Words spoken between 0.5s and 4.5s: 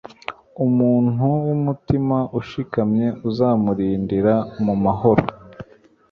umuntu w'umutima ushikamye uzamurindira